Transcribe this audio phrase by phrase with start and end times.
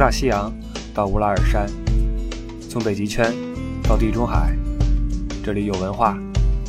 [0.00, 0.50] 大西洋
[0.94, 1.66] 到乌拉尔山，
[2.70, 3.34] 从北极圈
[3.82, 4.56] 到地中海，
[5.44, 6.16] 这里有文化，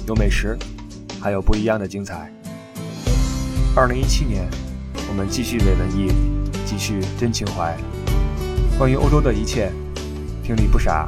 [0.05, 0.57] 有美食，
[1.21, 2.29] 还有不一样的精彩。
[3.73, 4.45] 二零一七年，
[5.07, 6.11] 我们继续伪文艺，
[6.65, 7.73] 继续真情怀。
[8.77, 9.71] 关于欧洲的一切，
[10.43, 11.05] 听李不傻，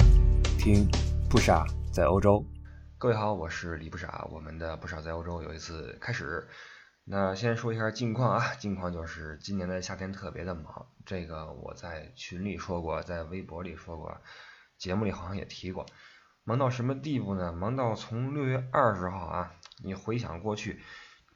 [0.57, 0.87] 听
[1.29, 2.41] 不傻在欧洲。
[2.97, 6.41] 各位好，我是李不傻，我们的不傻在欧洲有一次开始。
[7.05, 14.21] 那先说一下近况啊，近况就是今年的夏天特别的忙，这个我在群里说过，在微博里说过，
[14.77, 15.85] 节目里好像也提过，
[16.45, 17.51] 忙到什么地步呢？
[17.51, 19.53] 忙到从六月二十号啊，
[19.83, 20.81] 你回想过去，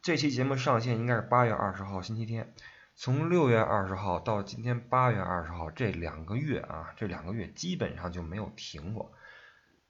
[0.02, 2.54] 这期节目上线应该是八月二十号星期天，
[2.96, 9.12] 从六月二十号到今天八月二十号这两个月啊，这两个月基本上就没有停过，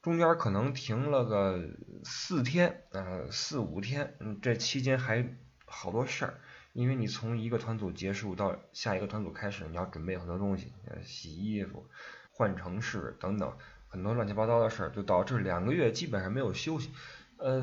[0.01, 1.61] 中间可能停了个
[2.03, 5.37] 四天，呃四五天，嗯这期间还。
[5.67, 6.33] 好多事儿，
[6.73, 10.71] 因为你从一个团组结束到下一个团组开始，你要准备很多东西，
[11.03, 11.85] 洗衣服、
[12.31, 13.53] 换城市等等，
[13.89, 16.89] 很多乱七八糟的事儿，就导致两个月基本上没有休息。
[17.37, 17.61] 呃，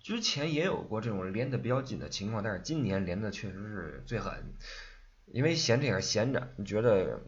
[0.00, 4.52] 之前也有过这种连的比较紧的情况，但是今年连的确实是最狠，
[5.26, 7.20] 因为闲着也是闲着，你觉得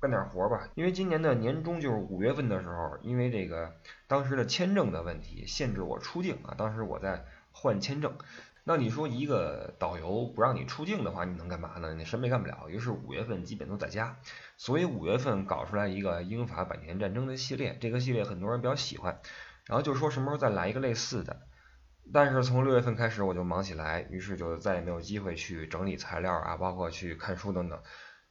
[0.00, 0.68] 干点活吧。
[0.74, 3.74] 因为今年的年终就是五月份的时候，因为这个
[4.06, 8.18] 当时的签证的问题限制我出境啊，当时我在换签证。
[8.68, 11.94] 那你说一个导游不让你出境的话，你能干嘛呢？
[11.94, 12.68] 你什么也干不了。
[12.68, 14.16] 于是五月份基本都在家，
[14.56, 19.20] 所以五月份搞出来一个英法百年战争的系列，这个系列很多人比较喜欢。
[19.66, 21.42] 然后就说什么时候再来一个类似的，
[22.12, 27.80] 但是从六月份开始我就忙起来，于是就再也没有机会去整理材料啊，包括去看书等等，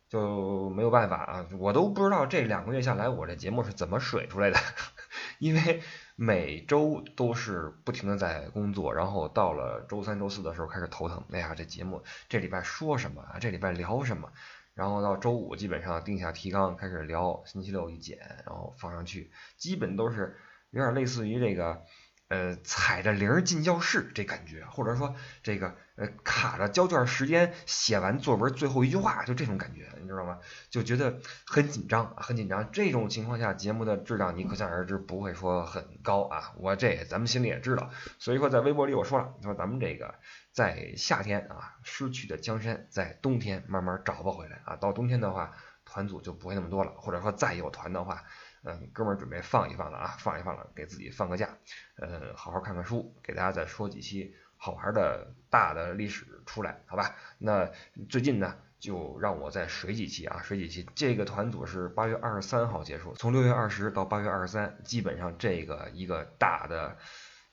[0.10, 4.60] 就没有办法啊，我都不知道这两个月下来我这节目是怎么水出来的，
[5.40, 5.82] 因为。
[6.16, 11.24] 每周都是不停的在工作，然后到了周三、周四的时候开始头疼。
[11.32, 13.38] 哎呀，这节目这礼拜说什么啊？
[13.40, 14.32] 这礼拜聊什么？
[14.74, 20.38] 然后到周五基本上定下提纲开始聊，星期六一剪，然后放上去，基本都是
[20.72, 21.84] 有点类似于这个。
[22.28, 25.14] 呃，踩着铃进教室这感觉，或者说
[25.44, 30.40] 这个呃卡着交卷时间写完作文最后一句话，就这种感觉，你知道吗？
[30.72, 32.72] 就觉得很紧张，很紧张。
[32.72, 36.54] 这种情况下，节目的质量你可想而知不会说很高啊。
[36.58, 40.16] 我这咱们心里也知道，所以说在微博里我说了，说咱们这个
[40.52, 44.76] 在夏天啊失去的江山，在冬天慢慢找不回来啊。
[44.78, 45.54] 到冬天的话，
[45.86, 48.24] 团组就不会那么多了，或者说再有团的话。
[48.66, 51.50] 嗯，哥们儿准备放一放了啊，放一放了，给自己放个假，
[51.98, 57.16] 呃，好好看看书，给大家再说几期好玩的大的历史出来，好吧？
[57.38, 57.70] 那
[58.10, 60.90] 最近呢，就让我再水几期啊，水几期。
[60.96, 66.98] 这个团组是八月二十三号结束，从六月二十到八月二十三，基本上这个一个大的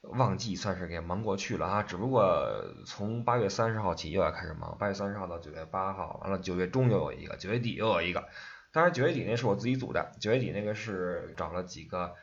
[0.01, 1.83] 旺季算是给忙过去了啊。
[1.83, 8.29] 只不过从八月三十号起又要开始忙，八月三十号到九月八号，完了九月中又有一个，九月底又有一个。
[8.73, 12.15] 当然九月底那是我自己组的，九月底那个是找了几个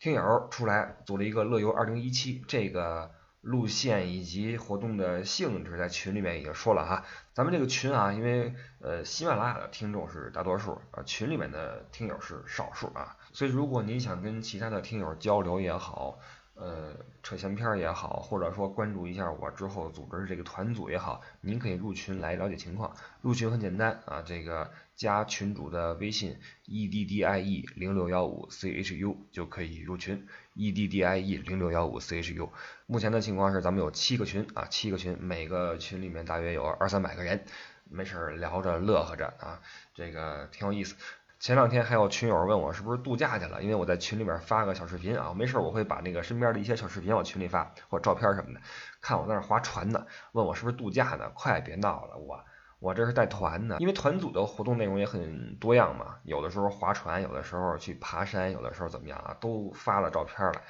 [0.00, 3.10] 听友出来组了一个乐游二零一七，这个
[3.42, 7.04] 路线以及活动的性质在群里面已经说了哈。
[7.34, 16.18] 咱们这个群啊，因为呃喜马拉雅的听众是大多数啊，群里面的听友是少数啊，所以如果你想跟其他的听友交流也好。
[16.60, 16.92] 呃，
[17.22, 22.92] 扯闲篇也好，或者说关注一下我之后组织这个团组也好，您可以入群来了解情况。
[23.22, 26.36] 入群很简单啊，这个加群主的微信
[26.66, 31.36] e d d i e 零六幺五 c h u 就可以入群 e d d i e
[31.36, 32.50] 零六幺五 c h u。
[32.86, 37.44] 目前的情况是咱们有七个群啊，七个群，每个群里面大约有二三百个人，
[37.84, 39.60] 没事聊着乐呵着啊，
[39.94, 40.96] 这个挺有意思。
[41.40, 48.60] 前两天还有群友问我是不是度假去了，因为我在群里面发个小视频啊，没事我会把那个身边的一些小视频往群里发或者照片什么的，
[49.00, 51.30] 看我在那划船呢，问我是不是度假呢？
[51.34, 52.44] 快别闹了，我
[52.80, 60.62] 我这是带团的，因为团组的活动内容也很多样嘛，有的时候划船，有的时候去爬山，有的时候怎么样啊，都发了照片了。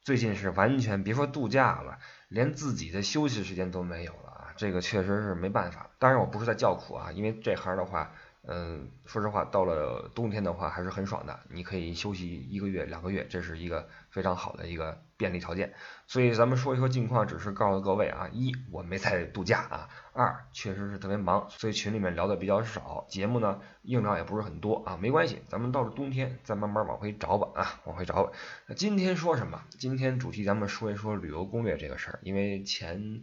[0.00, 1.98] 最近是完全别说度假了，
[2.28, 5.90] 连自己的休息时间都没有了啊，这个确实是没办法。
[5.98, 8.10] 当然我不是在叫苦啊，因为这行的话。
[8.46, 15.74] 嗯，说实话，到了冬天的话还是很爽的，你可以休息一个月、两个月，这是一个非常好的一个便利条件。
[16.06, 28.32] 所以咱们说一说近况，只是告诉各位啊，一我没在度假啊，二确实是特别忙，所以群里面聊的比较少，节目呢硬料也不是很多啊，没关系，咱们到了冬天再慢慢往回找吧啊，往回找吧。
[28.66, 29.62] 那今天说什么？
[29.78, 33.22] 今天主题咱们说一说旅游攻略这个事儿，因为前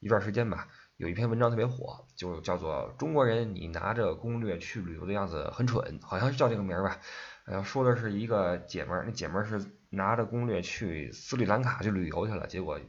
[0.00, 0.66] 一段时间吧。
[0.96, 6.98] 有一篇文章特别火，就叫做《中国人你拿着攻略去旅游的样子很蠢》，好像是叫这个名儿吧。
[7.44, 12.80] 呃，说的是一个姐们儿，那姐们儿是拿着攻略去斯里兰卡去旅游去了，结果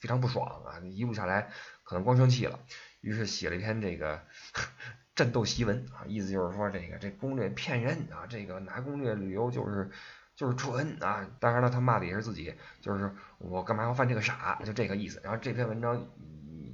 [0.00, 1.50] 非常不爽啊，一路下来
[1.84, 2.58] 可能光生气了，
[3.02, 4.22] 于是写了一篇这个
[5.14, 9.90] 战斗檄文啊，意思就是说这个这攻略骗人啊，这个拿攻略旅游就是
[10.34, 11.28] 就是蠢啊。
[11.38, 15.20] 当然了，他骂的也是自己，就是我干嘛要犯这个傻，就这个意思。
[15.22, 16.08] 然后这篇文章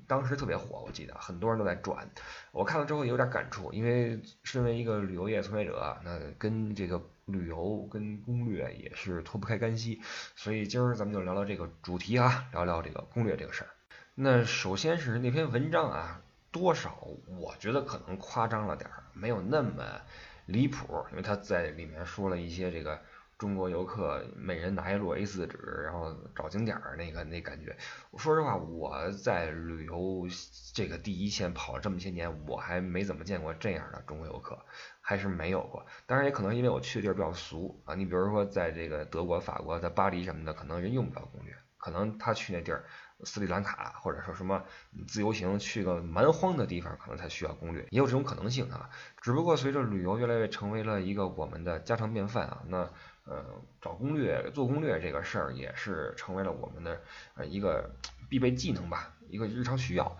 [0.08, 2.10] 当时特别火，我记得很多人都在转。
[2.50, 10.00] 我看了之后也有点感触，因为身为一个旅游业从业者，那跟这个旅游跟攻略也是脱不开干系。
[10.34, 13.70] 所以今儿咱们就聊聊这个主题啊，聊聊这个攻略这个事儿。
[14.14, 16.22] 那首先是那篇文章啊。
[16.50, 17.06] 多少？
[17.38, 19.84] 我觉得可能夸张了点儿，没有那么
[20.46, 22.98] 离谱，因为他在里面说了一些这个
[23.38, 27.76] 中国游客每人拿一摞 A4 纸，然后找景点儿那个那感觉。
[28.16, 30.26] 说实话，我在旅游
[30.74, 34.58] 这个第一线跑了这么些年，我还没怎么见过这样的中国游客，
[35.00, 35.86] 还是没有过。
[36.06, 42.84] 当然也可能因为我去的地儿比较俗啊，你比如说在这个德国、法国、在巴黎什么的，可能人用不着攻略，可能他去那地儿。
[43.24, 44.62] 斯里兰卡或者说什么
[45.08, 48.90] 自由行去个蛮荒的地方，可能才需要攻略，也有这种可能性啊。
[49.20, 52.88] 只不过随着旅游越来越成为了一个我们的家常便饭啊，那
[53.28, 53.44] 呃
[53.80, 57.00] 找攻略、做攻略这个事儿也是成为了我们的
[57.34, 57.94] 呃一个
[58.28, 60.16] 必备技能吧，一个日常需要。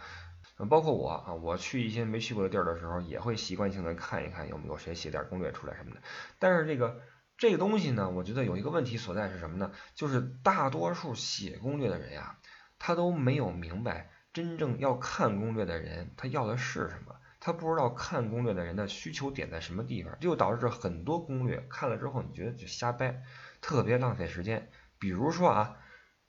[0.68, 6.02] 包括我啊，我去一些没去过的地儿的时候，也会习惯性的看一看有没有谁写点攻略出来什么的。
[6.38, 7.00] 但是这个
[7.36, 9.72] 这个东西呢，我觉得有一个问题所在是什么呢？
[9.94, 12.38] 就是大多数写攻略的人呀。
[12.80, 17.17] 他都没有明白真正要看攻略的人他要的是什么，
[17.48, 23.22] 他不知道看攻略的人的需求点在什么地方，就导致很多攻略看了之后你觉得就瞎掰，
[23.62, 24.70] 特别浪费时间。
[24.98, 25.78] 比如说啊，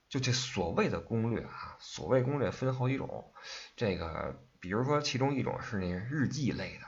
[0.07, 3.33] 就这所谓的攻略啊，所谓攻略分好几种，
[3.75, 6.85] 这个比如说其中一种是那日记类的，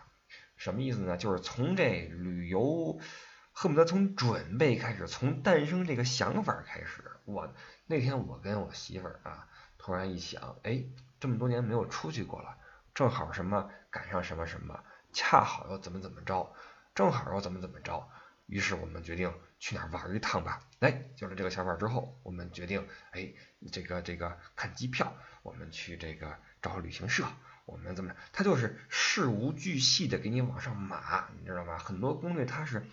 [0.55, 1.17] 什么意思呢？
[1.17, 3.01] 就是从这旅游
[3.51, 7.03] 恨不得从准备开始，从诞生这个想法开始。
[7.25, 7.53] 我
[7.85, 9.49] 那天我跟我媳妇儿啊。
[9.77, 10.85] 突然一想，哎，
[11.19, 12.55] 这么多年没有出去过了，
[12.93, 14.83] 正好什么赶上什么什么，
[15.13, 16.55] 恰好又怎么怎么着，
[16.95, 18.09] 正好又怎么怎么着，
[18.47, 20.61] 于是我们决定去哪儿玩一趟吧。
[20.79, 23.33] 哎，有了这个想法之后，我们决定，哎，
[23.71, 27.25] 这个这个看机票，我们去这个找旅行社，
[27.65, 31.77] 我们怎么，他就是事无巨细的给你往上码，你知道吗？
[31.77, 32.85] 很多攻略他是。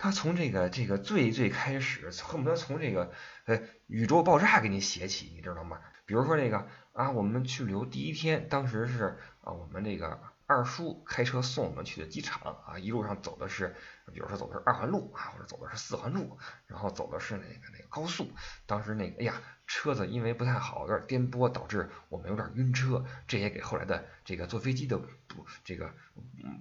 [0.00, 3.12] 他从这个这个最最开始，恨不得从这个
[3.46, 5.80] 呃宇宙爆炸给你写起，你知道吗？
[6.06, 9.18] 比如说这个啊，我们去旅游第一天，当时是
[9.48, 13.74] 啊，我们这个二叔开车送我们去的机场啊，一路上走的是，
[14.12, 18.30] 比如说走的是二环路啊，或者走的是四环路，然后走的是那个那个高速，
[18.66, 19.34] 当时那个哎呀，
[19.66, 25.92] 车子因为不太好，有点颠簸，导致我们有点晕车，这也给后来的这个坐飞机的不这个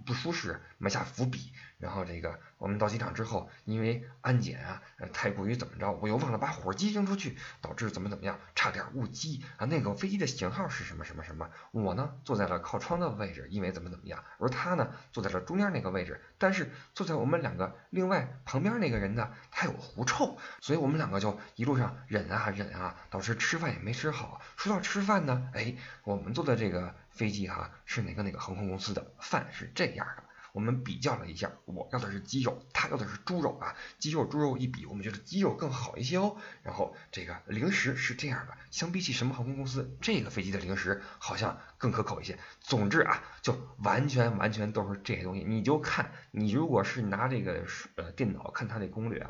[0.05, 1.51] 不舒适埋下伏笔。
[1.77, 4.81] 然后这个我们到机场之后，因为安检啊，
[5.13, 9.65] 太过于怎么着，我又忘了把火机扔出去，导致怎么怎么样，差点误机啊。
[9.67, 11.51] 那个飞机的型号是什么什么什么？
[11.71, 16.19] 我呢坐在了靠窗的位置，因为怎么怎么样，而他呢坐在了中间那个位置。
[16.39, 24.41] 但是坐在我们两个另外旁边那个人呢，他有狐臭，所以我们两个就一路上忍啊忍啊，导致吃饭也没吃好。
[24.55, 30.23] 说到吃饭呢，哎，我们坐的这个飞机哈是哪个哪个航空公司的饭是这样的。
[30.57, 33.75] 我们比较了一下，我要的是鸡肉，他要的是猪肉啊。
[33.99, 36.35] 鸡肉猪肉一比，我们觉得鸡肉更好一些哦。
[36.63, 42.39] 然后这个零食是这样的，相比起什么航空公司，这个飞机的零食好像更可口一些。
[42.59, 45.43] 总之啊，就完全完全都是这些东西。
[45.43, 47.63] 你就看，你如果是拿这个
[47.93, 49.29] 呃电脑看它那攻略啊，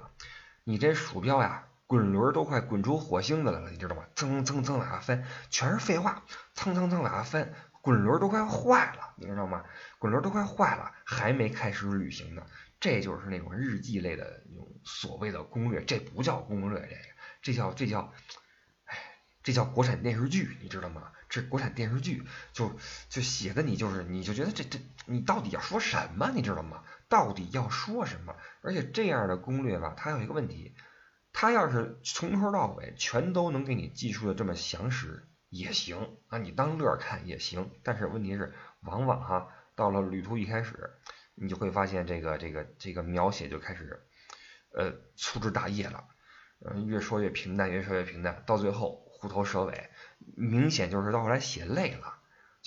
[0.64, 4.06] 你这鼠标呀滚轮都快滚出火星子来了，你知道吗？
[4.16, 6.24] 蹭蹭蹭往下翻，全是废话，
[6.54, 7.54] 蹭蹭蹭往下翻。
[7.80, 9.64] 滚轮都快坏了，你知道吗？
[10.00, 12.46] 滚轮都快坏了，还没开始旅行呢。
[12.80, 17.02] 这就是那种日记类的那种所谓的攻略，这不叫攻略，这个
[17.42, 18.14] 这叫这叫，
[18.86, 18.98] 哎，
[19.42, 21.12] 这叫国产电视剧，你知道吗？
[21.28, 22.24] 这国产电视剧
[22.54, 22.72] 就
[23.10, 26.84] 就写的你就是你就觉得这这你到底要说什么，你知道吗？
[27.10, 28.36] 到底要说什么？
[28.62, 30.76] 而且这样的攻略吧，它有一个问题，
[31.34, 35.28] 它要是从头到尾全都能给你记述的这么详实。
[35.50, 39.48] 也行啊，你当乐看也行，但是问题是，往往哈
[39.78, 40.90] 到了旅途一开始，
[41.36, 44.02] 你就会发现这个这个这个描写就开始
[44.74, 46.04] 呃粗枝大叶了，
[46.66, 49.92] 嗯，越说越平淡，越说越平淡，到最后虎头蛇尾，
[50.36, 52.17] 明显就是到后来写累了。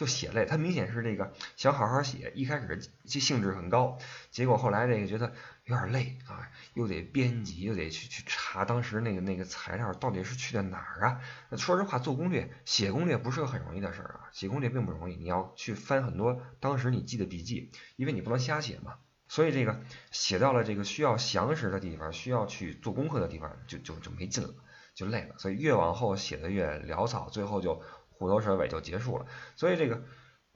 [0.00, 3.98] 就写累，他明显是这个想好好写，一开始这兴致很高，
[4.30, 11.20] 结果后来这个觉得有点累啊，又得编辑，又得去去查当时那个那个材料到底是去的哪儿啊。
[11.58, 18.94] 说实话，做攻略、写攻略不是个很容易的事儿啊，写攻略并不容易，你要去翻很多当时你记的笔记，因为你不能瞎写嘛。
[19.28, 24.54] 所以这个写到了这个需要详实的地方，需要去做功课的地方，就就就没劲了，
[24.94, 25.34] 就累了。
[25.36, 27.82] 所以越往后写的越潦草，最后就。
[28.20, 29.24] 虎头蛇尾就结束了，
[29.56, 30.02] 所以这个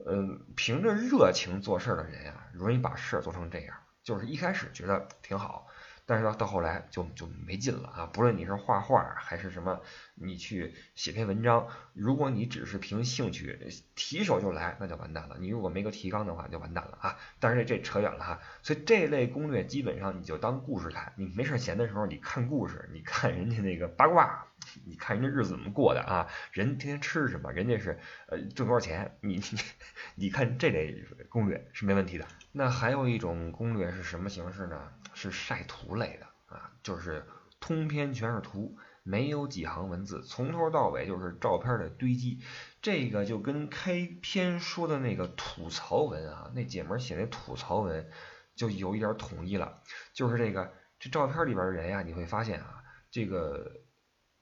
[0.05, 3.75] 嗯，凭着热情做事的人呀，容易把事儿做成这样。
[4.03, 5.67] 就是一开始觉得挺好。
[6.07, 8.05] 但是到到后来就就没劲了啊！
[8.13, 9.81] 不论你是画画还是什么，
[10.13, 13.57] 你去写篇文章，如果你只是凭兴趣
[13.95, 15.37] 提手就来，那就完蛋了。
[15.39, 17.17] 你如果没个提纲的话，就完蛋了啊！
[17.39, 18.39] 但是这扯远了哈。
[18.61, 24.45] 所以这类攻略基本上你就当故事看，你没事闲的时候你看故事，你看人家那个八卦，
[24.85, 26.27] 你看人家日子怎么过的啊？
[26.51, 27.51] 人天天吃什么？
[27.51, 29.17] 人家是呃挣多少钱？
[29.21, 29.59] 你你
[30.15, 32.27] 你看这类攻略是没问题的。
[32.51, 34.91] 那还有一种攻略是什么形式呢？
[35.13, 37.25] 是晒图类的啊，就是
[37.59, 42.41] 通篇全是图，没有几行文字，从头到尾就是照片的堆积。
[42.81, 48.09] 这个就跟开篇说的那个吐槽文啊，那姐们写那吐槽文
[48.55, 49.81] 就有一点统一了。
[50.13, 53.71] 就是这个这照片里边的人呀，你会发现啊，这个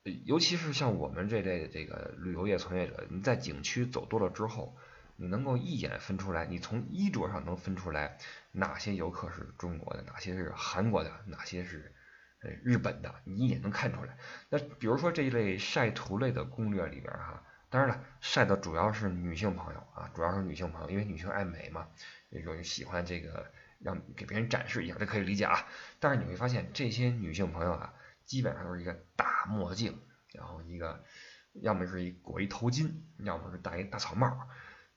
[0.03, 4.77] 尤其是像我们这类的这个旅游业从业者，你在景区走多了之后。
[5.15, 8.17] 你能够一眼分出来，你从衣着上能分出来
[8.51, 11.93] 哪些游客是中国的，哪些是韩国的，哪些是
[12.41, 14.17] 呃日本的，你一眼能看出来。
[14.49, 21.87] 那比如说这一类晒图类的攻略里边哈，当然了，晒的主要是女性朋友啊，主要是女性朋友，因为女性爱美嘛，
[22.29, 25.67] 那种喜欢这个让给别人展示一下，这可以理解啊。
[25.99, 27.93] 但是你会发现这些女性朋友啊，
[28.25, 29.99] 基本上都是一个大墨镜，
[30.31, 31.03] 然后一个
[31.53, 34.47] 要么是一裹一头巾，要么是戴一大草帽。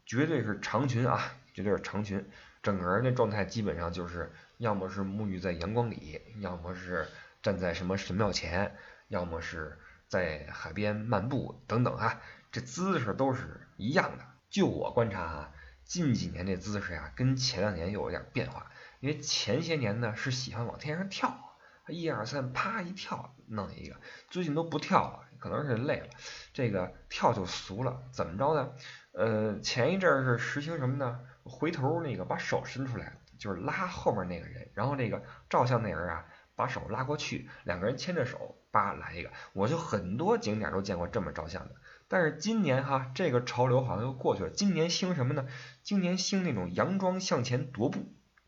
[0.05, 1.21] 绝对是长裙啊，
[1.53, 2.31] 绝对是长裙，
[2.63, 7.09] 整个人的状态基本上就是要么是沐浴在阳光里，要么是
[7.43, 8.77] 站在什么神庙前，
[9.09, 9.77] 要么是
[10.07, 12.21] 在海边漫步等等啊，
[12.53, 14.25] 这姿势都是一样的。
[14.49, 21.46] 就我观察啊，近几年这姿势呀，跟前两年又有点变化，因为前些年呢是喜欢往天上跳，
[21.89, 23.97] 一二三，啪一跳弄一个，
[24.29, 26.09] 最近都不跳了，可能是累了，
[26.53, 28.73] 这个跳就俗了，怎么着呢？
[29.13, 31.21] 呃，前一阵儿是实行什么呢？
[31.45, 39.31] 回头那个把手伸出来，就是拉后面那个人，然后那个照相那人啊，把手拉过去，两个人牵着手，叭来一个。
[39.53, 41.77] 我就很多景点都见过这么照相的。
[42.09, 44.51] 但是今年哈，这个潮流好像又过去了。
[44.51, 45.47] 今年兴什么呢？
[45.83, 48.01] 今年兴那种佯装向前踱步，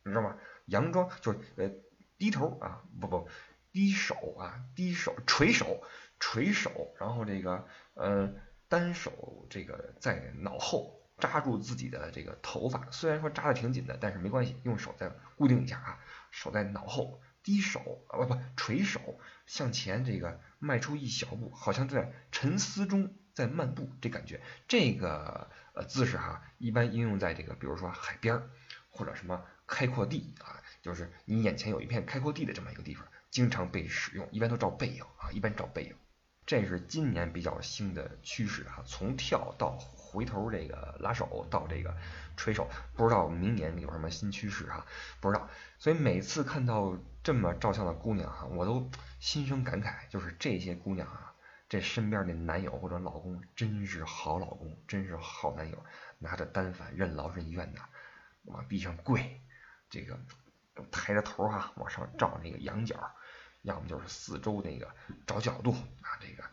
[0.04, 0.36] 你知道吗？
[0.68, 1.70] 佯装就是呃
[2.18, 3.28] 低头啊，不不
[3.72, 5.82] 低手啊，低手垂手
[6.18, 8.34] 垂手，然后这个呃。
[8.70, 15.98] 单手这个在脑后扎住自己的这个头发，虽然说扎的挺紧的，但是没关系，用手再固定一下啊。
[16.30, 28.42] 手在脑后，低手啊不不垂手向前这个迈出一小步，好像在沉思中在漫步，这感觉这个呃姿势哈，一般应用在这个比如说海边
[28.90, 35.94] 或者什么开阔地啊，就是你眼前有一片开阔地的这么一个地方，经常被使用，一般都照背影啊，一般照背影。
[36.46, 41.94] 这是今年比较新的趋势哈，从跳到回头这个拉手到这个
[42.38, 44.86] 垂手，不知道明年有什么新趋势哈，
[45.20, 45.50] 不知道。
[45.78, 48.90] 所以每次看到这么照相的姑娘哈，我都
[49.20, 51.34] 心生感慨，就是这些姑娘啊，
[51.68, 55.84] 这身边的男友或者老公真是好老公，真是好男友，
[56.18, 57.80] 拿着单反任劳任怨的
[58.44, 59.42] 往地上跪，
[59.90, 60.18] 这个
[60.90, 63.14] 抬着头哈往上照那个仰角。
[63.62, 64.94] 要么就是四周那个
[65.26, 66.44] 找角度啊，这个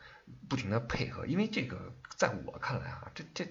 [0.50, 3.48] 不停的配合，因为这个在我看来啊，这这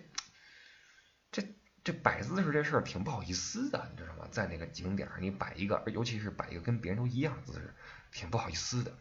[1.30, 1.42] 这
[1.84, 4.28] 这摆姿势这事儿挺不好意思的，你知道吗？
[4.32, 7.72] 在那个景点你摆一个，尤其是摆一个跟别人都一样的姿势，
[8.10, 8.92] 挺不好意思的。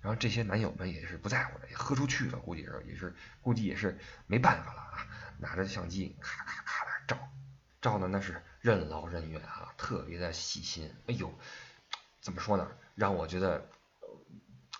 [0.00, 5.06] 然后这些男友们也是不在乎的，也喝出去了，估计是也是估计也是没办法了啊，
[5.38, 7.28] 拿着相机咔咔咔的照，
[7.82, 10.90] 照的那是任劳任怨啊，特别的细心。
[11.06, 11.30] 哎呦，
[12.22, 12.66] 怎么说呢？
[12.94, 13.68] 让我觉得。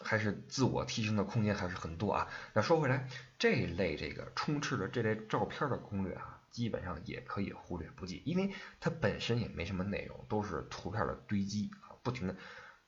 [0.05, 2.29] 还是自我提升的空间还是很多啊。
[2.55, 3.09] 那说回来，
[3.39, 12.35] 这类这个充斥着这类照片的攻略啊，基本上也可以忽略不计，因为它本身也没什么内容，都是图片的堆积啊，不停的。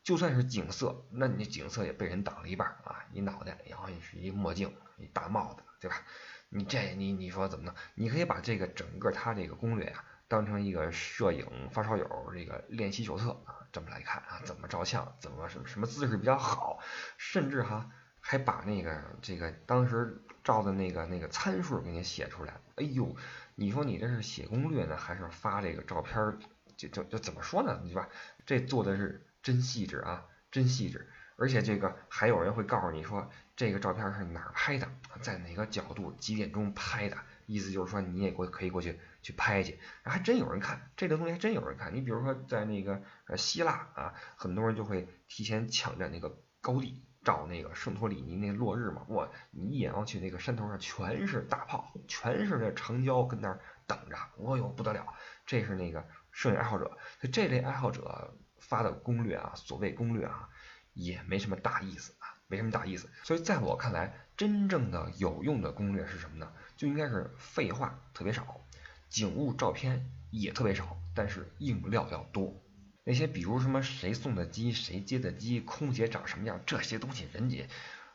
[0.03, 6.03] 就算是景色，那你景色也被人挡了一半啊，你脑袋，然后你是一墨镜，一大帽子，对吧？
[6.49, 7.75] 你这你你说怎么弄？
[7.95, 13.61] 你可以把这个整个它这个攻略啊，当成一个摄影发烧友这个练习手册啊。
[13.73, 16.79] 这么来看啊，怎么照相，怎么什么什么姿势比较好，
[17.19, 17.91] 甚至哈
[18.21, 22.55] 还把那个这个当时照的那个那个参数给你写出来。
[22.77, 23.17] 哎呦，
[23.57, 26.39] 你说你这是写攻略呢，还是发这个照片？
[26.77, 27.81] 就就就怎么说呢？
[27.85, 28.09] 对吧？
[28.47, 31.11] 这做的是真细致啊，真细致。
[31.37, 34.89] 而且这个还有人会告诉你说，这个照片是哪儿拍的，
[35.21, 37.17] 在哪个角度，几点钟拍的。
[37.47, 41.95] 意思就是说，你也过可以过去去拍去，还真有人看这个东西，还真有人看。
[41.95, 49.05] 你比如说在那个呃希腊啊，很多人就会提前抢占那个高地照那个圣托里尼那落日嘛。
[49.09, 55.15] 哇，你一眼望去，那个山头上全是大炮，全是那长焦跟那儿等着，哦呦不得了，
[55.47, 56.97] 这是那个摄影爱好者，
[57.33, 60.49] 这类爱好者发的攻略啊，所谓攻略啊，
[60.93, 63.11] 也没什么大意思啊，没什么大意思。
[63.23, 66.53] 所以在我看来，真正的有用的攻略是什么呢？
[66.77, 68.61] 就应该是废话特别少，
[69.09, 72.61] 景物照片也特别少，但是硬料要多。
[73.05, 77.69] 那些比如什么谁送的机，谁接的机，空姐长什么样，这些东西人家，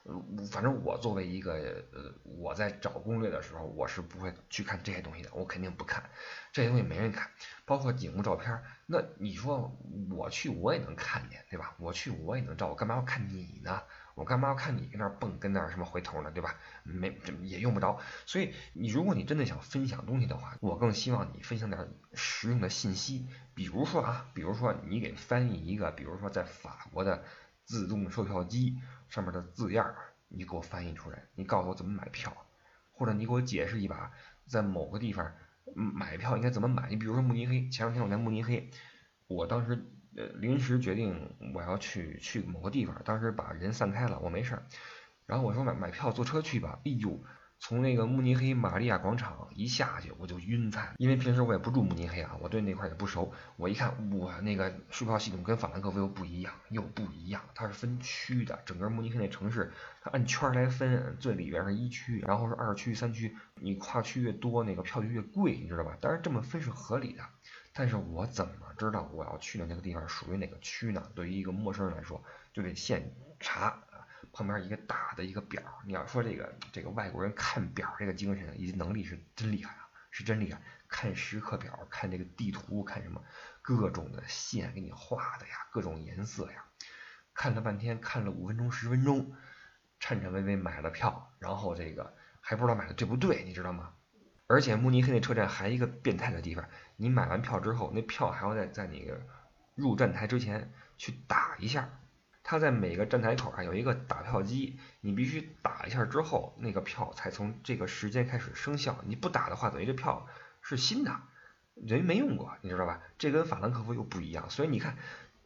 [0.03, 1.53] 呃，反正我作为一个
[1.93, 6.09] 呃，我在找攻略的时候，我是不会去看这些东西的，我肯定不看，
[6.51, 7.29] 这些东西没人看，
[7.65, 9.77] 包括景物照片，那你说
[10.09, 11.75] 我去我也能看见，对吧？
[11.77, 13.83] 我去我也能照，我干嘛要看你呢？
[14.19, 16.55] 我干嘛要看你跟那儿蹦，跟那儿什么回头呢，对吧？
[16.83, 17.97] 没，也用不着。
[18.25, 23.25] 所以你如果你真的想分享东西的话，我更希望你分享点实用的信息。
[23.55, 27.23] 比如说啊，比如说你给翻译一个，比如说在法国的
[27.63, 29.95] 自动售票机上面的字样，
[30.27, 32.35] 你给我翻译出来，你告诉我怎么买票，
[32.91, 34.11] 或者你给我解释一把
[34.47, 35.33] 在某个地方
[35.73, 36.89] 买票应该怎么买。
[36.89, 38.69] 你比如说慕尼黑，前两天我在慕尼黑，
[39.27, 39.89] 我当时。
[40.15, 44.63] 呃，临时决定我要去去某个地方，当时把人散开了，我没事儿。
[45.25, 46.79] 然后我说买买票坐车去吧。
[46.85, 47.21] 哎呦，
[47.59, 53.31] 从那个慕尼黑玛利亚广场一下去我就晕菜，因为平时我也不住慕尼黑啊，我对那块也不熟。
[53.57, 65.97] 我一看，哇，那个售票系统跟法兰克福又不一样，又不一样，它是分区的，整个慕尼黑那城市它按圈来分，最里边是一区，然后是二区、三区，你跨区越多，那个票就越贵，你知道吧？
[66.01, 67.23] 当然这么分是合理的。
[67.79, 71.09] 但是我怎么知道我要去的那个地方属于哪个区呢？
[71.15, 72.21] 对于一个陌生人来说，
[72.51, 75.63] 就得现查啊，旁边一个大的一个表。
[75.85, 80.61] 你要说这个这个外国人看表这个精神以及能力是真厉害啊，是真厉害。
[80.89, 83.23] 看时刻表，看这个地图，看什么
[83.61, 86.65] 各种的线给你画的呀，各种颜色呀，
[87.33, 89.37] 看了半天，看了五分钟十分钟，
[90.01, 93.93] 颤颤巍巍买了票，然后这个还不知道买的对不对，你知道吗？
[94.47, 96.67] 而且慕尼黑那车站还一个变态的地方，
[96.99, 99.21] 你买完票之后，那票还要在在那个
[99.73, 101.89] 入站台之前去打一下。
[102.43, 108.97] 他在每个站台口啊有一个打票机，你必须打一下之后，那个票才从这个时间开始生效。
[109.05, 110.27] 你不打的话，等于这票
[110.61, 111.21] 是新的，
[111.75, 113.01] 人没用过，你知道吧？
[113.17, 114.49] 这跟法兰克福又不一样。
[114.49, 114.97] 所以你看，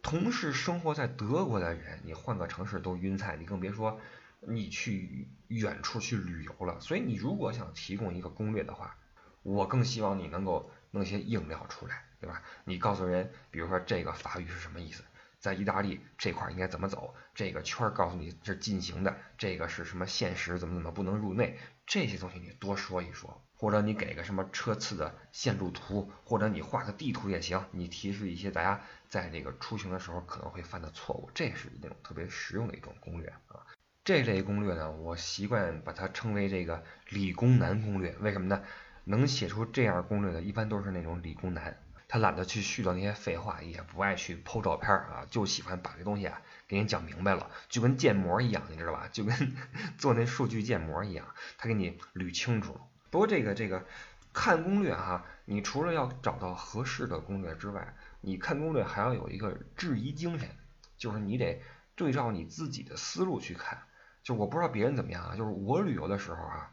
[0.01, 3.99] 同是生活在德国的人，你换个城市都晕菜，你更别说。
[4.45, 8.97] 你去远处去旅游了，所以你如果想提供一个攻略的话，
[9.41, 12.43] 我更希望你能够弄些硬料出来，对吧？
[12.65, 15.03] 你告诉人，比如说这个法语是什么意思，
[15.39, 28.79] 在意大利这块应该怎么走，这个圈告诉你是进行的，这个是什么限时，怎么怎么不能入内，这些东西你多说一说，或者你给个什么车次的线路图，或者你画个地图也行，你提示一些大家
[29.09, 33.65] 在这个出行的时候可能会犯的错误，这是那种特别实用的一种攻略啊。
[34.05, 38.13] 这类攻略呢，我习惯把它称为这个理工男攻略。
[38.19, 38.61] 为什么呢？
[39.05, 49.09] 能写出这样攻略的，一般都是那种理工男，他懒得去絮叨那些废话，也不爱去剖照片啊，就喜欢把这东西啊给你讲明白了，就跟建模一样，你知道吧？
[49.11, 49.55] 就跟
[49.97, 51.25] 做那数据建模一样，
[51.57, 52.81] 他给你捋清楚了。
[53.09, 53.85] 不过这个这个
[54.31, 60.49] 看攻略哈，你除了要找到合适的攻略之外，你看攻略还要有一个质疑精神，
[60.97, 61.61] 就是你得
[61.95, 63.83] 对照你自己的思路去看。
[64.23, 66.71] 就我不知道别人怎么样啊，就是我旅游的时候啊，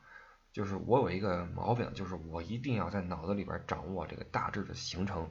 [0.53, 5.31] 就是我有一个毛病，就是我一定要在脑子里边掌握这个大致的行程，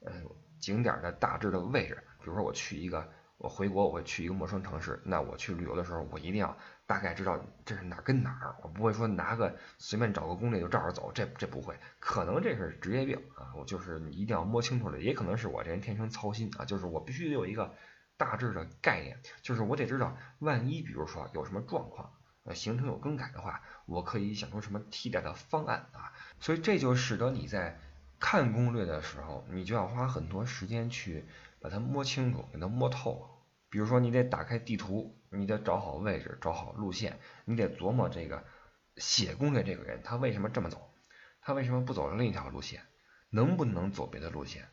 [0.00, 0.12] 呃，
[0.58, 2.02] 景点的大致的位置。
[2.20, 17.74] 比如说我去一个，我回国我去一个陌生城市，那我去旅游的时候，我一定要大概知道这是哪跟哪儿，我不会说拿个随便找个攻略就照着走，这这不会，可能这是职业病啊，我就是你一定要摸清楚了，也可能是我这人天生操心啊，就是我必须得有一个。
[18.18, 22.10] 大致的概念就是我得知道，万一比如说有什么状况，
[22.46, 26.12] 呃，行程有更改的话，我可以想出什么替代的方案啊。
[26.40, 27.78] 所以这就使得你在
[28.18, 31.26] 看攻略的时候，你就要花很多时间去
[31.60, 33.28] 把它摸清楚，给它摸透。
[33.68, 38.44] 比如说你得打开地图，你得找好位置，找好路线，你得琢磨这个
[38.96, 40.94] 写攻略这个人他为什么这么走，
[41.42, 42.82] 他为什么不走另一条路线，
[43.28, 44.68] 能不能走别的路线？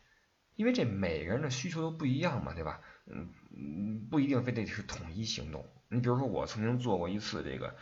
[0.56, 2.82] 因为这每个人的需求都不一样嘛，对吧？
[3.06, 5.66] 嗯，不一定非得是统一行动。
[5.90, 7.76] 你比如说，我曾经做过一次这个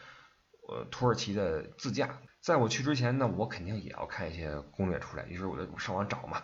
[0.67, 5.25] 呃土耳其的自驾，在我去之前呢，我肯定也要看一些攻略出来。
[5.25, 6.43] 于是我就上网找嘛，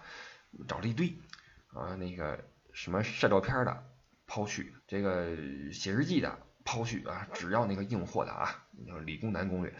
[0.67, 1.17] 找了一堆
[1.73, 3.83] 啊，那个什么晒照片的
[4.25, 5.35] 抛去，这个
[5.71, 8.67] 写日记的抛去啊，只要那个硬货的啊，
[9.05, 9.73] 理工男攻略，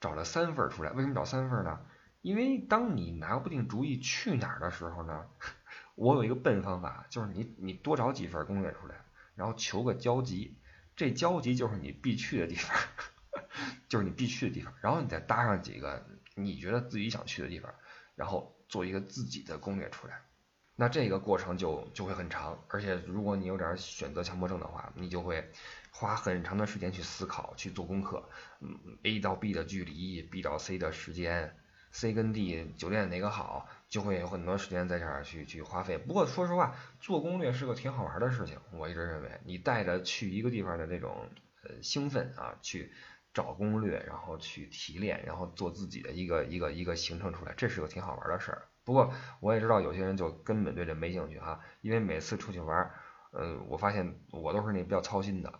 [0.00, 0.92] 找了三份出来。
[0.92, 1.80] 为什么找三份呢？
[2.22, 5.26] 因为当你拿不定主意去哪儿的时候呢？
[5.94, 8.96] 我有一个笨方法，就是你你多找几份攻略出来，
[9.34, 10.56] 然后求个交集，
[10.96, 12.76] 这交集就是你必去的地方，
[13.88, 16.04] 就是你必去的地方，然后你再搭上几个
[16.34, 17.72] 你觉得自己想去的地方，
[18.14, 20.20] 然后做一个自己的攻略出来。
[20.76, 25.48] 那这个过程就就会很长，而且如果你有点选择强迫症的话，你就会
[25.92, 28.28] 花很长的时间去思考、去做功课。
[28.58, 31.56] 嗯，A 到 B 的距离，B 到 C 的时间
[31.92, 35.96] ，C 跟 D 酒店哪个好，就会有很多时间在这儿去去花费。
[35.98, 38.58] 不过说实话，做攻略是个挺好玩的事情。
[38.72, 41.28] 我一直认为，你带着去一个地方的那种
[41.62, 42.90] 呃兴奋啊，去
[43.32, 48.66] 找攻略，然后去提炼，然后做自己的一个一个一个行程出来，这是个挺好玩的事儿。
[48.84, 52.90] 不过我也知道有些人就根本对这没兴趣哈，因为每次出去玩，
[53.30, 55.52] 呃，我发现我都是那比较操心的，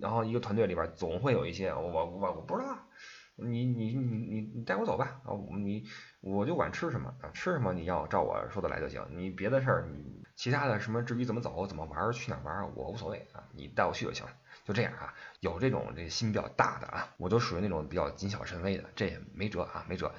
[0.00, 2.88] 然后一个团队里边总会有一些我我我不知道，
[3.36, 5.84] 你你你你你带我走吧，啊，你
[6.22, 14.32] 我就管吃什么啊，吃什么你要照我说的来就行，你别的事儿你其他的什么至于怎么走怎么玩去哪儿玩我无所谓啊，你带我去就行了，
[14.64, 20.14] 就这样啊，有这种这心比较大的啊，我都属于那种比较谨小慎微的，这也没辙啊，没辙。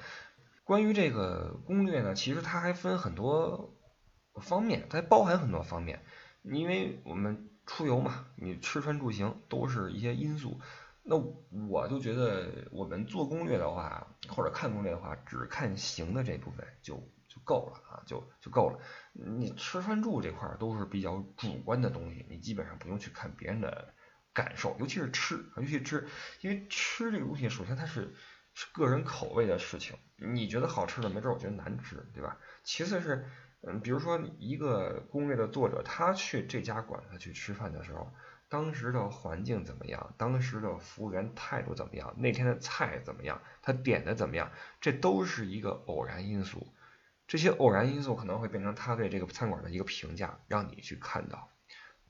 [0.62, 3.74] 关于这个攻略呢，其实它还分很多
[4.42, 6.02] 方面，它还包含很多方面。
[6.42, 10.60] 因为我们出游嘛，你吃穿住行都是一些因素。
[11.04, 11.16] 那
[11.68, 16.96] 我就觉得，我们做攻略的话，或者看攻略的话，只看行的这部分就
[17.28, 18.80] 就够了啊，就就够了。
[19.12, 23.94] 你吃穿住这块都是比较主观的东西，你基本上不用去看别人的
[24.32, 26.06] 感受，尤其是吃，尤其吃，
[26.40, 28.14] 因为吃这个东西，首先它是。
[28.56, 32.38] 是个人口味的事情，你觉得好吃的，没准我觉得难吃，对吧？
[32.62, 33.28] 其次是，
[33.62, 38.12] 嗯，比如说一个攻略的作者，他去这家馆子去吃饭的时候，
[38.54, 40.14] 当时的环境怎么样？
[40.16, 42.14] 当时的服务员态度怎么样？
[42.16, 43.42] 那天的菜怎么样？
[43.62, 44.52] 他点的怎么样？
[44.80, 46.72] 这都是一个偶然因素，
[47.26, 51.50] 这些偶然因素可能会变成他对这个餐馆的一个评价，让你去看到。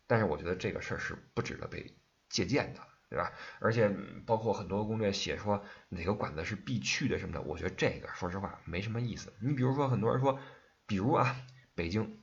[0.06, 1.96] 但是我觉得这个事儿是不值得被
[2.28, 2.80] 借鉴的。
[3.08, 3.32] 对吧？
[3.60, 3.88] 而且
[4.26, 9.32] 包括很多攻略写说哪个馆子是必去的什么的，我觉得这个说实话没什么意思。
[9.40, 10.38] 你比如说很多人说，
[10.84, 11.36] 比如啊，
[11.74, 12.22] 北京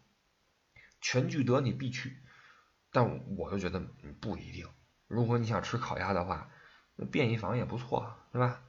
[1.00, 2.21] 全聚德你必去，
[2.92, 3.80] 但我就觉得
[4.20, 4.68] 不一定。
[5.08, 6.50] 如果你想吃烤鸭的话，
[6.96, 8.62] 那便宜坊也不错，对吧？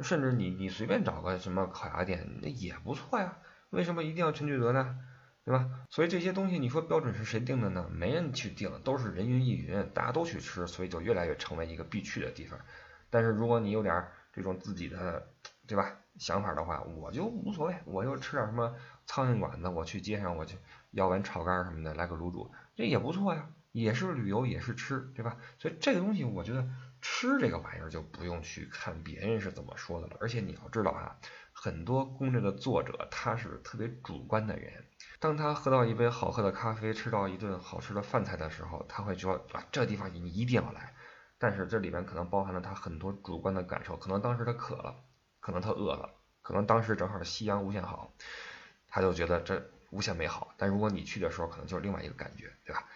[0.00, 3.38] 甚至你你随便找个什么烤鸭店，那也不错呀。
[3.70, 4.98] 为什么一定要全聚德呢？
[5.44, 5.68] 对吧？
[5.90, 7.88] 所以这些东西，你说标准是谁定的呢？
[7.90, 12.58] 没人去定，都是人云亦云，大家都去吃，所以就越来越成为一个必去的地方。
[13.10, 15.26] 但是如果你有点这种自己的，
[15.66, 15.96] 对吧？
[16.18, 18.74] 想法的话，我就无所谓，我就吃点什么
[19.06, 20.58] 苍蝇馆子，我去街上我去
[20.90, 25.36] 要碗炒肝什么的，来个卤煮，这也不错呀，也是旅游，也是吃，对吧？
[25.58, 26.68] 所以这个东西，我觉得
[27.00, 30.16] 吃这个玩意儿就不用去看别人是怎么说的了。
[30.20, 31.16] 而且你要知道啊，
[31.52, 34.84] 很多攻略的作者他是特别主观的人。
[35.18, 40.94] 当他喝到一杯好喝的咖啡，吃到一顿好吃的饭菜的时候，他会说啊，这地方你一定要来。
[41.38, 44.94] 但是这里面可能包含了他很多主观的感受，可能当时他渴了，
[45.40, 48.12] 可能他饿了，可能当时正好夕阳无限好，
[48.86, 50.54] 他就觉得这无限美好。
[50.56, 52.86] 但如果你去的时候，可能就是另外一个感觉，对吧？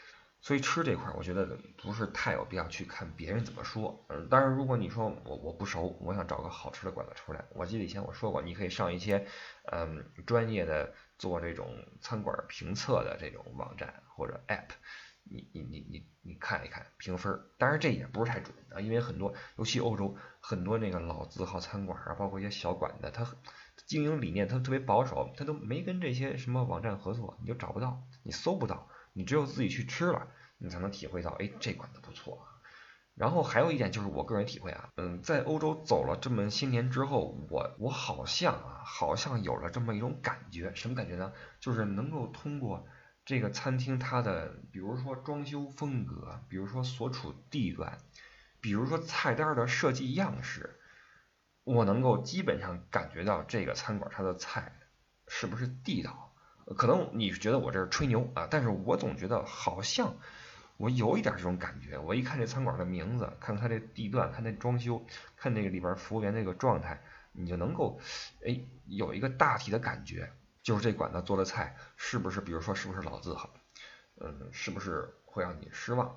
[0.47, 4.07] 所以吃这块，我觉得不是太有必要去看别人怎么说。
[4.11, 9.27] 嗯，当然，如果你说我我不熟，我想找个好吃的馆子出来，我记得以前我说过，你可以上一些
[9.73, 10.95] 嗯专业的。
[11.19, 14.69] 做这种餐馆评测的这种网站或者 App，
[15.25, 23.27] 你你你你你看一看评分，当然这也不是太准啊，因为很多尤其欧洲很多那个老字号餐馆啊，包括一些小馆子，它
[23.87, 32.44] 经营理念它特别保守，它都没跟这些什么网站合作，你就找不到，你搜不到，你只有自己去吃了，你才能体会到，哎，这馆子不错啊。
[33.14, 41.33] 然后还有一点就是我个人体会啊，嗯，在欧洲走了这么些年之后，我我好像啊，好像有了这么一种感觉，什么感觉呢？
[41.61, 42.87] 就是能够通过
[43.24, 47.96] 这个餐厅它的，比如说装修风格，比如说所处地段，
[48.61, 50.79] 比如说菜单的设计样式，
[51.64, 54.79] 我能够基本上感觉到这个餐馆它的菜
[55.26, 56.26] 是不是地道。
[56.74, 60.16] 可能你觉得我这是吹牛啊，但是我总觉得好像。
[60.79, 65.02] 我有一点这种感觉，我一看这餐馆的名字，看它这地段，看那装修，
[65.35, 67.00] 看那个里边服务员那个状态，
[67.33, 67.98] 你就能够，
[68.44, 70.31] 哎，有一个大体的感觉，
[70.62, 73.55] 就是这馆子做的菜是不是，比如说是不是老字号，
[74.20, 76.14] 嗯，是不是会让你失望，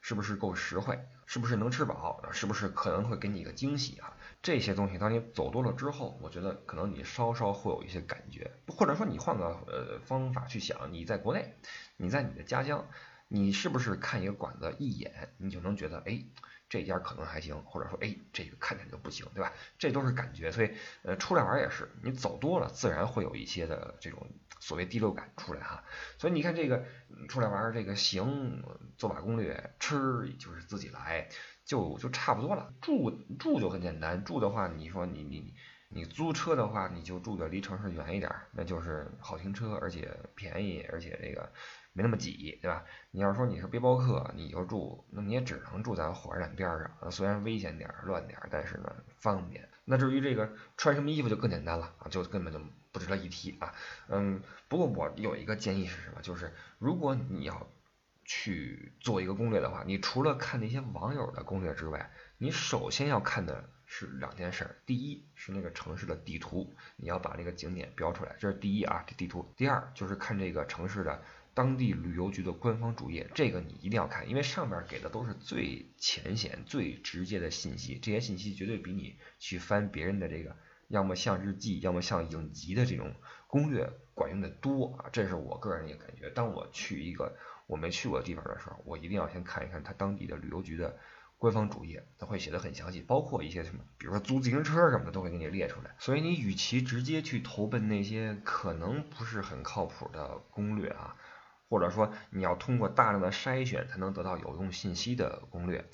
[0.00, 0.98] 是不是够实惠，
[1.30, 4.16] 是不是能吃饱，是不是可能会给你一个惊喜啊？
[4.42, 11.54] 这些东西当你走多了之后，我觉得可能你稍稍会有一些感觉，或者说你换个呃方法去想，你在国内，
[11.96, 12.84] 你在你的家乡。
[13.32, 16.20] 你是不是看一个馆子一眼，你就能觉得，哎，
[16.68, 19.52] 这家可能还行，或者说，哎，这个看起来就不行，对吧？
[19.78, 24.26] 这都是感觉，所以，呃，出来玩也是，你走多了，自然会有一些的这种
[24.60, 25.82] 所谓第六感出来哈。
[26.18, 26.84] 所以你看这个
[27.28, 28.62] 出来玩，这个行，
[28.96, 31.28] 做把攻略，吃就是自己来，
[31.64, 32.72] 就就差不多了。
[32.80, 35.52] 住住就很简单，住的话，你说你你
[35.88, 41.50] 你租车的话，你就住的离城市远一点，那就是好停车，而且便宜，而且这个
[41.92, 42.84] 没那么挤，对吧？
[43.10, 49.68] 你要说你是背包客，你就住，那你也只能住在火车站边上，虽然危险点、乱点，但是呢方便。
[49.84, 52.60] 那至于这个穿什么衣服就更简单了啊，就根本就
[52.92, 53.74] 不值得一提啊。
[54.08, 56.20] 嗯，不过我有一个建议是什么？
[56.22, 57.70] 就是如果你要
[58.24, 64.80] 去做一个攻略的话，你除了看那些网友的攻略之外，你首先要看的是两件事。
[64.86, 69.52] 第一是那个城市的地图，你要把那个景点标出来，这是第一啊，这地图。
[69.56, 71.22] 第二就是看这个城市的。
[71.52, 80.56] 当地旅游局的官方主页，这个你一定要看，因为上面给的都是最浅显、最直接的信息，这些信息绝对比你去翻别人的这个，
[80.90, 83.14] 要么像日记，要么像影集的这种
[83.46, 85.08] 攻略管用的多啊！
[85.12, 86.28] 这是我个人一个感觉。
[86.30, 90.98] 当我去一个我没去过的地方的时候，我一定要先看一看他当地的旅游局的
[91.38, 95.94] 官方主页，他会写的很详细，包括一些什么，比如说租自行车什么的，都会给你列出来。
[95.98, 101.16] 所以你与其直接去投奔那些可能不是很靠谱的攻略啊。
[101.68, 105.88] 或者说你要通过大量的筛选才能得到有用信息的攻略，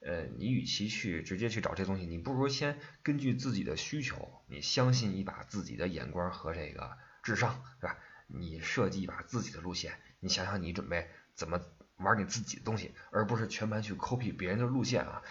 [0.00, 7.98] 呃，你与其去直接去找这东西，你不如先根据自己的需求，你相信一把自己的眼光和这个智商，是吧？
[8.26, 11.60] 你设计一把自己的路线，你想想你准备怎么
[11.96, 15.22] 玩你自己的东西，而不是全盘去 copy 别人的路线啊。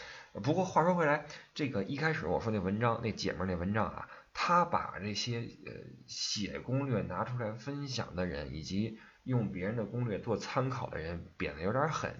[0.43, 5.73] 不过话说回来，这个一开始我说那文章，那姐们那文章啊，他把这些呃
[6.07, 8.99] 写攻略拿出来分享的人以及。
[9.25, 12.15] 用别人的攻略做参考的人贬得有点狠。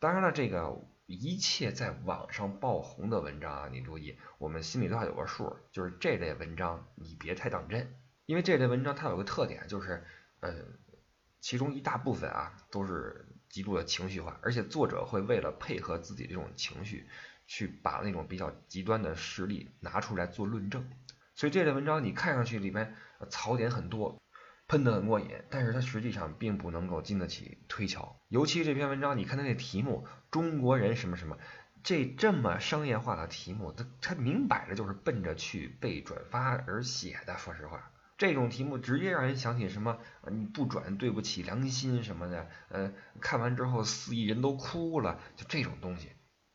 [0.00, 7.94] 当然了，这个一切在网上爆红的文章啊，你注意，我们心里都要有个数，就是这类文章你别太当真，
[8.26, 10.04] 因为这类文章它有个特点，就是
[10.40, 10.54] 呃，
[11.40, 17.08] 其中一大部分啊都是极度的情绪化，而且作者会为了配合自己这种情绪，
[17.46, 20.88] 去把那种比较极端的实例拿出来做论证，
[21.34, 22.94] 所以这类文章你看上去里面
[23.28, 24.21] 槽点很多。
[24.72, 28.16] 喷得很过瘾，但是它实际上并不能够经得起推敲。
[28.30, 31.36] 尤其这篇文章，你看它那题目“中国人什么什么”，
[31.84, 37.36] 这这么商业化的题目，它它明摆着就是奔着去被转发而写的。
[37.36, 39.98] 说实话，这种题目直接让人想起什么
[40.30, 46.12] 你不转对不起良心什么的，呃，看完之后四亿人都哭了，就这种东西。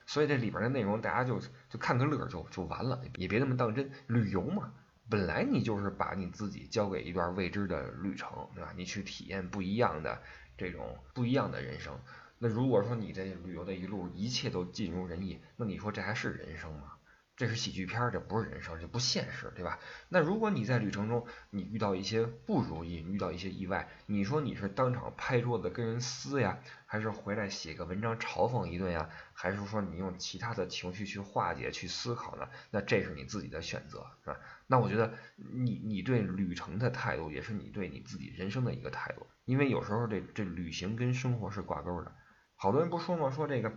[0.07, 3.91] 所以这里边的内容大家就就看个乐就就完了，也别那么当真。
[4.07, 4.73] 旅游嘛。
[5.09, 8.73] 本来你就是把你自己交给一段未知的旅程，对吧？
[8.75, 10.21] 你去体验不一样的
[10.57, 11.97] 这种不一样的人生。
[12.39, 16.96] 那如果说你这旅游的一路一切都尽如人意，那你说这还是人生吗？
[17.37, 19.77] 这是喜剧片，这不是人生，这不现实，对吧？
[20.09, 32.49] 那如果你在旅程中你遇到一些不如意，遇到一些意外，你说你是当场拍桌子跟人撕呀，还是回来写个文章嘲讽一顿呀，还是说你用其他的情绪去化解、去思考呢？
[32.71, 34.39] 那这是你自己的选择，是吧？
[34.65, 42.11] 那我觉得你你对旅程的态度，也是你对你自己人生的一个态度，因为有时候这这旅行跟生活是挂钩的。
[42.59, 43.29] 好多人不说吗？
[43.29, 43.69] 说这个，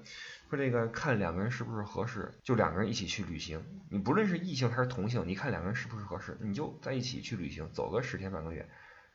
[0.49, 3.63] 说这个看两个人是不是合适，就两个人一起去旅行。
[3.91, 8.67] 你不论是异性还是同性，你看两个人是不是合适，你就在一起去旅行，走个十天半个月，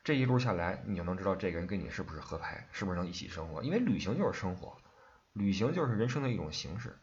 [0.04, 3.60] 这一路下来，你就能知道这个人跟你是不是合拍，是不是能一起生活。
[3.64, 4.78] 因为旅行就是生活，
[5.32, 6.96] 旅行就是人生的一种形式。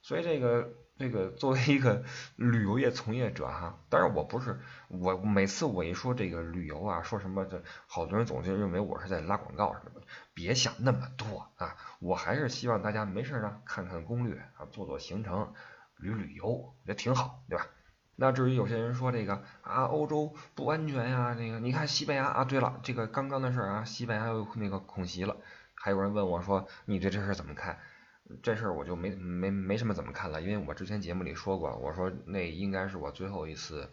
[0.00, 2.04] 所以这个这个作为一个
[2.36, 15.54] 旅游业从业者哈，当然我不是我每次我一说这个旅游啊，说什么这好多人总是认为我是在拉广告什么的，别想那么多啊，我还是希望大家没事呢看看攻略啊，做做行程，
[15.96, 17.66] 旅旅游也挺好，对吧？
[18.16, 25.38] 那至于有些人说这个啊欧洲不安全呀，那个你看西班牙啊，对了，这个刚刚的事儿啊，西班牙又那个恐袭了，
[25.74, 27.78] 还有人问我说你对这事怎么看？
[28.42, 33.90] 这事儿我就没没没什么怎么看了，因为我之前节目里说过，我说那应该是我最后一次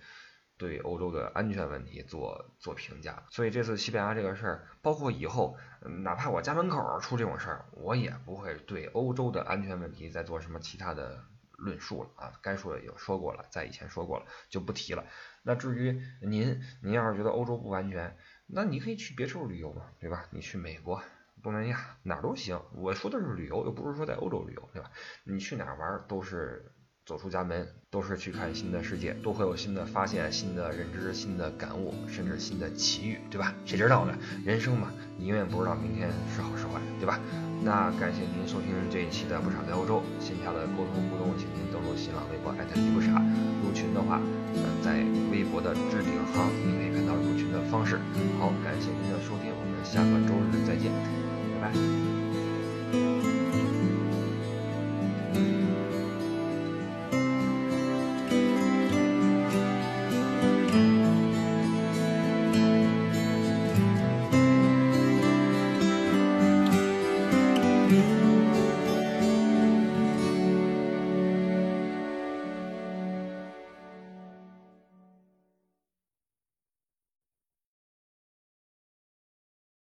[0.63, 5.57] 对欧洲的安全问题做做评价，所以这次西班牙这个事儿，包括以后
[6.03, 11.21] 哪怕我家门口出这种事儿，我也不会对欧洲的安全问题再做什么其他的
[11.57, 15.03] 论述了啊，该说的也说过了，在以前说过了就不提了。
[15.43, 18.15] 那至于您，您要是觉得欧洲不安全，
[18.47, 20.27] 那你可以去别处旅游嘛，对吧？
[20.31, 21.03] 你去美国。
[21.43, 24.89] 东南亚哪儿都行，我说的是旅游，又不是说在欧洲旅游，对吧？
[25.25, 26.71] 你去哪儿玩都是
[27.05, 33.53] 走出家门，都是去看新的世界，都会有新的发现、新的认知、新的感悟，甚至新的奇遇，对吧？
[33.65, 34.17] 谁知道呢？
[34.45, 34.87] 人生嘛，
[35.17, 37.19] 你永远不知道明天是好是坏，对吧？
[37.61, 43.21] 那感谢您收听这一期的不傻在欧洲线下的沟通互动，请您登录新浪微博艾特你不傻，
[43.63, 44.21] 入群的话，
[44.55, 47.99] 嗯，在微博的置顶行你可以看到入群的方式。
[48.39, 50.91] 好，感谢您的收听，我们下个周日再见。
[51.59, 51.73] 拜拜。